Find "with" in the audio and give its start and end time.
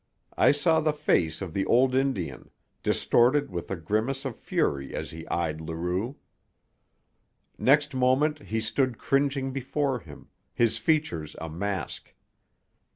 3.51-3.69